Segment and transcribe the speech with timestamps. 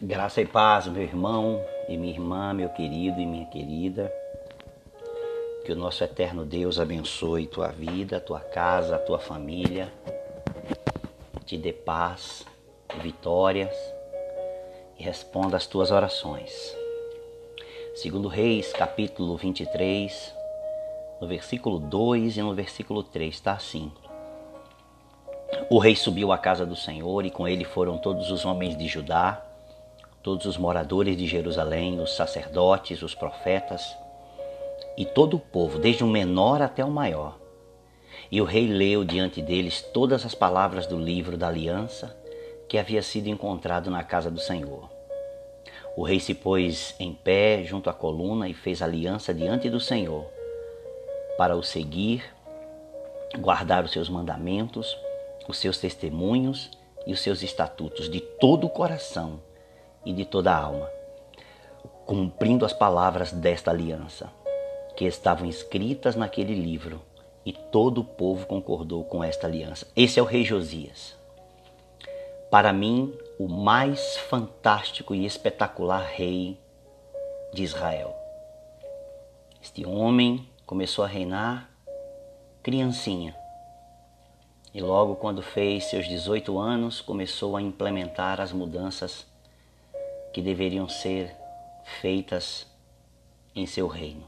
[0.00, 4.14] Graça e paz, meu irmão e minha irmã, meu querido e minha querida.
[5.64, 9.92] Que o nosso eterno Deus abençoe tua vida, tua casa, tua família.
[11.44, 12.46] Te dê paz,
[13.02, 13.74] vitórias
[14.96, 16.52] e responda às tuas orações.
[17.96, 20.32] Segundo Reis, capítulo 23,
[21.20, 23.90] no versículo 2 e no versículo 3, está assim.
[25.68, 28.86] O rei subiu à casa do Senhor e com ele foram todos os homens de
[28.86, 29.44] Judá,
[30.22, 33.96] todos os moradores de Jerusalém, os sacerdotes, os profetas
[34.96, 37.38] e todo o povo, desde o menor até o maior.
[38.30, 42.16] E o rei leu diante deles todas as palavras do livro da aliança
[42.68, 44.90] que havia sido encontrado na casa do Senhor.
[45.96, 50.26] O rei se pôs em pé junto à coluna e fez aliança diante do Senhor
[51.36, 52.24] para o seguir,
[53.38, 54.96] guardar os seus mandamentos,
[55.48, 56.70] os seus testemunhos
[57.06, 59.40] e os seus estatutos de todo o coração
[60.04, 60.88] e de toda a alma,
[62.06, 64.30] cumprindo as palavras desta aliança,
[64.96, 67.00] que estavam escritas naquele livro,
[67.44, 69.86] e todo o povo concordou com esta aliança.
[69.96, 71.16] Esse é o rei Josias.
[72.50, 76.58] Para mim, o mais fantástico e espetacular rei
[77.52, 78.14] de Israel.
[79.62, 81.70] Este homem começou a reinar
[82.62, 83.34] criancinha.
[84.74, 89.26] E logo quando fez seus 18 anos, começou a implementar as mudanças
[90.32, 91.34] que deveriam ser
[92.00, 92.66] feitas
[93.54, 94.24] em seu reino.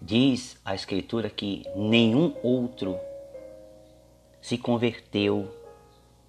[0.00, 2.98] Diz a Escritura que nenhum outro
[4.40, 5.50] se converteu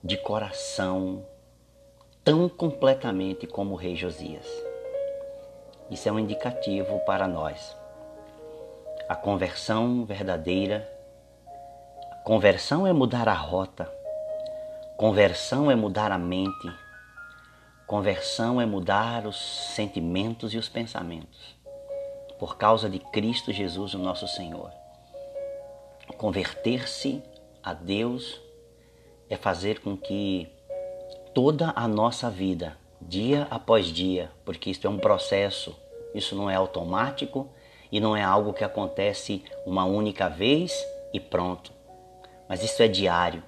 [0.04, 1.26] de coração
[2.24, 4.46] tão completamente como o rei Josias.
[5.90, 7.76] Isso é um indicativo para nós.
[9.08, 10.90] A conversão verdadeira.
[12.26, 13.90] Conversão é mudar a rota.
[14.98, 16.87] Conversão é mudar a mente
[17.88, 19.38] Conversão é mudar os
[19.74, 21.56] sentimentos e os pensamentos
[22.38, 24.70] por causa de Cristo Jesus, o nosso Senhor.
[26.18, 27.24] Converter-se
[27.64, 28.42] a Deus
[29.30, 30.50] é fazer com que
[31.34, 35.74] toda a nossa vida, dia após dia, porque isto é um processo,
[36.14, 37.48] isso não é automático
[37.90, 40.78] e não é algo que acontece uma única vez
[41.14, 41.72] e pronto,
[42.50, 43.42] mas isso é diário.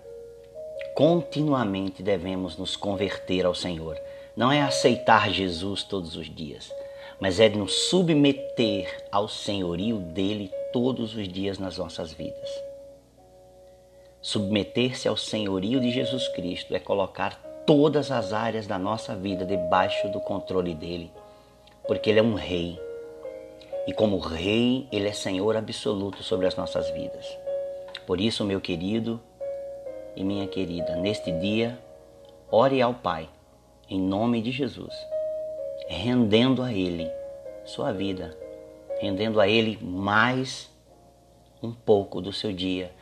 [0.96, 4.00] Continuamente devemos nos converter ao Senhor
[4.40, 6.74] não é aceitar Jesus todos os dias,
[7.20, 12.50] mas é nos submeter ao senhorio dele todos os dias nas nossas vidas.
[14.22, 17.36] Submeter-se ao senhorio de Jesus Cristo é colocar
[17.68, 21.12] todas as áreas da nossa vida debaixo do controle dele,
[21.86, 22.80] porque ele é um rei.
[23.86, 27.28] E como rei, ele é senhor absoluto sobre as nossas vidas.
[28.08, 29.20] Por isso, meu querido
[30.16, 31.78] e minha querida, neste dia,
[32.50, 33.28] ore ao Pai
[33.90, 34.94] em nome de Jesus,
[35.88, 37.10] rendendo a Ele
[37.66, 38.38] sua vida,
[39.02, 40.70] rendendo a Ele mais
[41.62, 42.94] um pouco do seu dia,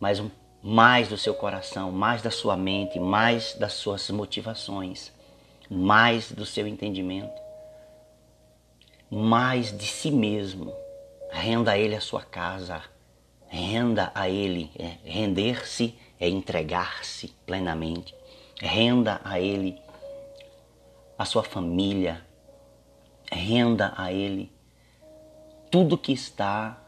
[0.00, 0.30] mais, um,
[0.62, 5.12] mais do seu coração, mais da sua mente, mais das suas motivações,
[5.70, 7.40] mais do seu entendimento,
[9.10, 10.72] mais de si mesmo.
[11.30, 12.82] Renda a Ele a sua casa,
[13.48, 14.70] renda a Ele.
[14.78, 18.14] É, Render-se é entregar-se plenamente.
[18.58, 19.78] Renda a Ele
[21.18, 22.24] a sua família,
[23.30, 24.54] renda a Ele
[25.70, 26.78] tudo que está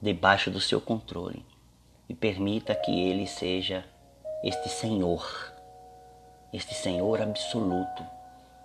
[0.00, 1.44] debaixo do seu controle
[2.08, 3.84] e permita que Ele seja
[4.44, 5.52] este Senhor,
[6.52, 8.04] este Senhor absoluto,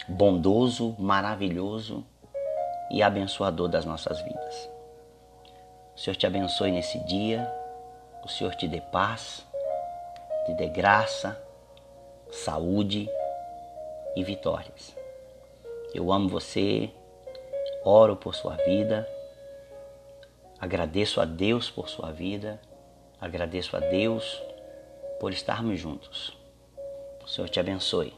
[0.07, 2.05] bondoso, maravilhoso
[2.91, 4.69] e abençoador das nossas vidas.
[5.95, 7.51] O Senhor te abençoe nesse dia,
[8.23, 9.45] o Senhor te dê paz,
[10.45, 11.41] te dê graça,
[12.31, 13.09] saúde
[14.17, 14.95] e vitórias.
[15.93, 16.89] Eu amo você,
[17.85, 19.07] oro por sua vida,
[20.59, 22.59] agradeço a Deus por sua vida,
[23.21, 24.41] agradeço a Deus
[25.19, 26.35] por estarmos juntos.
[27.23, 28.11] O Senhor te abençoe.